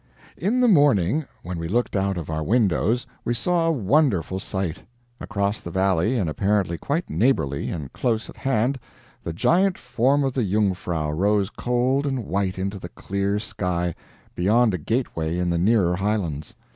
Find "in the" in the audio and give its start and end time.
0.35-0.67, 15.37-15.59